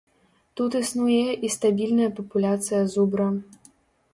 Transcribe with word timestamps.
Тут 0.59 0.77
існуе 0.79 1.35
і 1.47 1.51
стабільная 1.55 2.07
папуляцыя 2.21 2.81
зубра. 2.95 3.29